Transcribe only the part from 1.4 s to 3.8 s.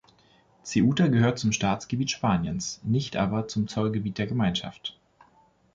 Staatsgebiet Spaniens, nicht aber zum